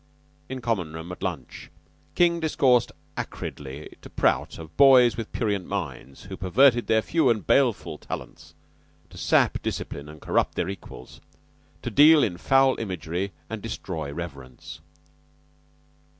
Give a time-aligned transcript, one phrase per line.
[0.49, 1.69] In Common room at lunch
[2.15, 7.45] King discoursed acridly to Prout of boys with prurient minds, who perverted their few and
[7.45, 8.55] baleful talents
[9.11, 11.21] to sap discipline and corrupt their equals,
[11.83, 14.79] to deal in foul imagery and destroy reverence.